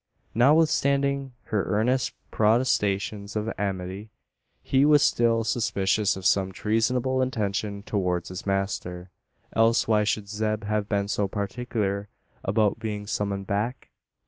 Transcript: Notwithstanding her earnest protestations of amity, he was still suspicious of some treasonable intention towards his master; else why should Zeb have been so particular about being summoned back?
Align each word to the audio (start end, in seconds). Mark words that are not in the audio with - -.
Notwithstanding 0.33 1.33
her 1.43 1.63
earnest 1.65 2.13
protestations 2.31 3.35
of 3.35 3.53
amity, 3.55 4.09
he 4.63 4.83
was 4.83 5.03
still 5.03 5.43
suspicious 5.43 6.15
of 6.17 6.25
some 6.25 6.51
treasonable 6.51 7.21
intention 7.21 7.83
towards 7.83 8.29
his 8.29 8.43
master; 8.47 9.11
else 9.53 9.87
why 9.87 10.03
should 10.03 10.27
Zeb 10.27 10.63
have 10.63 10.89
been 10.89 11.07
so 11.07 11.27
particular 11.27 12.09
about 12.43 12.79
being 12.79 13.05
summoned 13.05 13.45
back? 13.45 13.91